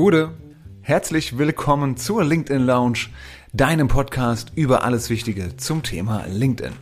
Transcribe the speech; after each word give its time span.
Gude, 0.00 0.30
herzlich 0.80 1.36
willkommen 1.36 1.98
zur 1.98 2.24
LinkedIn 2.24 2.64
Lounge, 2.64 3.10
deinem 3.52 3.86
Podcast 3.86 4.50
über 4.54 4.82
alles 4.82 5.10
Wichtige 5.10 5.58
zum 5.58 5.82
Thema 5.82 6.24
LinkedIn. 6.26 6.72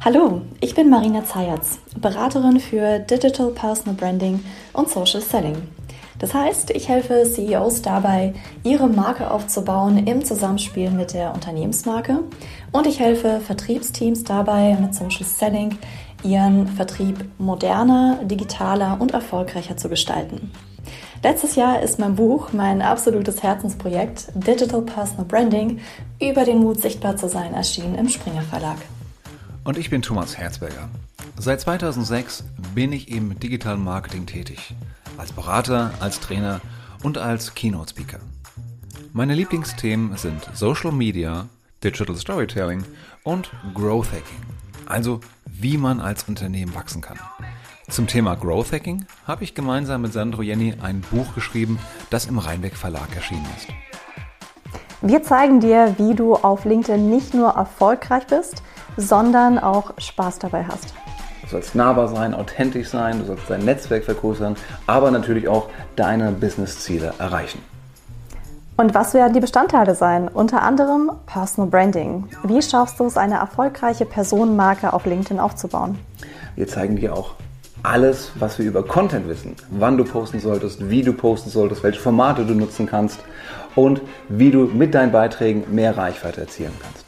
Hallo, 0.00 0.42
ich 0.60 0.74
bin 0.74 0.90
Marina 0.90 1.24
Zayatz, 1.24 1.78
Beraterin 2.00 2.58
für 2.58 2.98
Digital 2.98 3.52
Personal 3.52 3.94
Branding 3.94 4.42
und 4.72 4.88
Social 4.88 5.20
Selling. 5.20 5.54
Das 6.18 6.34
heißt, 6.34 6.70
ich 6.70 6.88
helfe 6.88 7.30
CEOs 7.32 7.82
dabei, 7.82 8.34
ihre 8.64 8.88
Marke 8.88 9.30
aufzubauen 9.30 10.08
im 10.08 10.24
Zusammenspiel 10.24 10.90
mit 10.90 11.14
der 11.14 11.34
Unternehmensmarke 11.34 12.24
und 12.72 12.88
ich 12.88 12.98
helfe 12.98 13.38
Vertriebsteams 13.38 14.24
dabei, 14.24 14.76
mit 14.80 14.96
Social 14.96 15.24
Selling 15.24 15.78
ihren 16.24 16.66
Vertrieb 16.66 17.24
moderner, 17.38 18.18
digitaler 18.24 19.00
und 19.00 19.12
erfolgreicher 19.12 19.76
zu 19.76 19.88
gestalten. 19.88 20.50
Letztes 21.22 21.56
Jahr 21.56 21.80
ist 21.80 21.98
mein 21.98 22.14
Buch, 22.14 22.52
mein 22.52 22.82
absolutes 22.82 23.42
Herzensprojekt 23.42 24.28
Digital 24.34 24.82
Personal 24.82 25.24
Branding, 25.24 25.80
über 26.20 26.44
den 26.44 26.58
Mut 26.58 26.80
sichtbar 26.80 27.16
zu 27.16 27.28
sein, 27.28 27.54
erschienen 27.54 27.94
im 27.96 28.08
Springer 28.08 28.42
Verlag. 28.42 28.78
Und 29.64 29.78
ich 29.78 29.90
bin 29.90 30.02
Thomas 30.02 30.38
Herzberger. 30.38 30.88
Seit 31.36 31.60
2006 31.60 32.44
bin 32.74 32.92
ich 32.92 33.10
im 33.10 33.38
digitalen 33.38 33.82
Marketing 33.82 34.26
tätig. 34.26 34.74
Als 35.16 35.32
Berater, 35.32 35.92
als 36.00 36.20
Trainer 36.20 36.60
und 37.02 37.18
als 37.18 37.54
Keynote 37.54 37.90
Speaker. 37.90 38.20
Meine 39.12 39.34
Lieblingsthemen 39.34 40.16
sind 40.16 40.48
Social 40.54 40.92
Media, 40.92 41.48
Digital 41.82 42.16
Storytelling 42.16 42.84
und 43.24 43.50
Growth 43.74 44.08
Hacking. 44.12 44.42
Also 44.86 45.20
wie 45.44 45.76
man 45.76 46.00
als 46.00 46.24
Unternehmen 46.24 46.74
wachsen 46.74 47.00
kann. 47.00 47.18
Zum 47.88 48.06
Thema 48.06 48.36
Growth 48.36 48.72
Hacking 48.72 49.06
habe 49.26 49.44
ich 49.44 49.54
gemeinsam 49.54 50.02
mit 50.02 50.12
Sandro 50.12 50.42
Jenny 50.42 50.74
ein 50.82 51.00
Buch 51.00 51.34
geschrieben, 51.34 51.78
das 52.10 52.26
im 52.26 52.38
Rheinbeck 52.38 52.76
Verlag 52.76 53.16
erschienen 53.16 53.46
ist. 53.56 53.68
Wir 55.00 55.22
zeigen 55.22 55.60
dir, 55.60 55.94
wie 55.96 56.14
du 56.14 56.34
auf 56.34 56.66
LinkedIn 56.66 57.08
nicht 57.08 57.32
nur 57.32 57.50
erfolgreich 57.50 58.26
bist, 58.26 58.62
sondern 58.96 59.58
auch 59.58 59.94
Spaß 59.96 60.38
dabei 60.38 60.66
hast. 60.66 60.92
Du 61.42 61.48
sollst 61.48 61.74
nahbar 61.74 62.08
sein, 62.08 62.34
authentisch 62.34 62.88
sein, 62.88 63.20
du 63.20 63.24
sollst 63.24 63.48
dein 63.48 63.64
Netzwerk 63.64 64.04
vergrößern, 64.04 64.56
aber 64.86 65.10
natürlich 65.10 65.48
auch 65.48 65.70
deine 65.96 66.32
Businessziele 66.32 67.14
erreichen. 67.18 67.62
Und 68.76 68.94
was 68.94 69.14
werden 69.14 69.32
die 69.32 69.40
Bestandteile 69.40 69.94
sein? 69.94 70.28
Unter 70.28 70.62
anderem 70.62 71.10
Personal 71.26 71.70
Branding. 71.70 72.28
Wie 72.44 72.60
schaffst 72.60 73.00
du 73.00 73.06
es, 73.06 73.16
eine 73.16 73.36
erfolgreiche 73.36 74.04
Personenmarke 74.04 74.92
auf 74.92 75.06
LinkedIn 75.06 75.40
aufzubauen? 75.40 75.98
Wir 76.54 76.68
zeigen 76.68 76.96
dir 76.96 77.14
auch 77.14 77.34
alles, 77.82 78.32
was 78.36 78.58
wir 78.58 78.66
über 78.66 78.82
Content 78.82 79.28
wissen. 79.28 79.54
Wann 79.70 79.96
du 79.96 80.04
posten 80.04 80.40
solltest, 80.40 80.90
wie 80.90 81.02
du 81.02 81.12
posten 81.12 81.50
solltest, 81.50 81.82
welche 81.82 82.00
Formate 82.00 82.44
du 82.44 82.54
nutzen 82.54 82.86
kannst 82.86 83.20
und 83.74 84.00
wie 84.28 84.50
du 84.50 84.64
mit 84.64 84.94
deinen 84.94 85.12
Beiträgen 85.12 85.64
mehr 85.70 85.96
Reichweite 85.96 86.40
erzielen 86.42 86.72
kannst. 86.82 87.04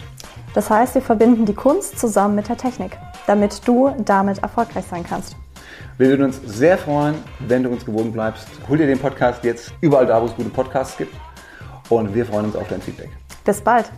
Das 0.54 0.68
heißt, 0.68 0.94
wir 0.94 1.02
verbinden 1.02 1.46
die 1.46 1.54
Kunst 1.54 1.98
zusammen 1.98 2.34
mit 2.34 2.48
der 2.48 2.56
Technik, 2.56 2.98
damit 3.26 3.66
du 3.66 3.94
damit 4.04 4.38
erfolgreich 4.38 4.84
sein 4.90 5.04
kannst. 5.08 5.36
Wir 5.98 6.08
würden 6.08 6.24
uns 6.26 6.40
sehr 6.46 6.78
freuen, 6.78 7.14
wenn 7.40 7.62
du 7.62 7.70
uns 7.70 7.84
gewogen 7.84 8.12
bleibst. 8.12 8.48
Hol 8.68 8.78
dir 8.78 8.86
den 8.86 8.98
Podcast 8.98 9.44
jetzt 9.44 9.72
überall 9.80 10.06
da, 10.06 10.20
wo 10.20 10.26
es 10.26 10.34
gute 10.34 10.48
Podcasts 10.48 10.96
gibt. 10.96 11.14
Und 11.88 12.14
wir 12.14 12.24
freuen 12.24 12.46
uns 12.46 12.56
auf 12.56 12.68
dein 12.68 12.80
Feedback. 12.80 13.10
Bis 13.44 13.60
bald. 13.60 13.90